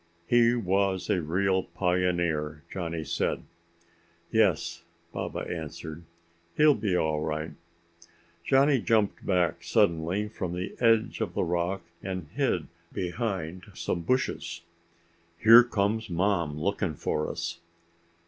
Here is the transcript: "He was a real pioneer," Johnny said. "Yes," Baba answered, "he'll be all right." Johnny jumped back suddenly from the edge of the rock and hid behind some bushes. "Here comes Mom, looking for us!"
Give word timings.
"He 0.25 0.55
was 0.55 1.11
a 1.11 1.21
real 1.21 1.61
pioneer," 1.61 2.63
Johnny 2.73 3.03
said. 3.03 3.43
"Yes," 4.31 4.81
Baba 5.11 5.41
answered, 5.41 6.05
"he'll 6.57 6.73
be 6.73 6.95
all 6.97 7.21
right." 7.21 7.51
Johnny 8.43 8.81
jumped 8.81 9.23
back 9.23 9.61
suddenly 9.61 10.27
from 10.27 10.53
the 10.55 10.75
edge 10.79 11.21
of 11.21 11.35
the 11.35 11.43
rock 11.43 11.83
and 12.01 12.29
hid 12.33 12.65
behind 12.91 13.65
some 13.75 14.01
bushes. 14.01 14.61
"Here 15.37 15.63
comes 15.63 16.09
Mom, 16.09 16.57
looking 16.59 16.95
for 16.95 17.29
us!" 17.29 17.59